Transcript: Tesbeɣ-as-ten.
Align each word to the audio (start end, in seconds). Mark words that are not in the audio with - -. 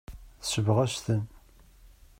Tesbeɣ-as-ten. 0.41 1.21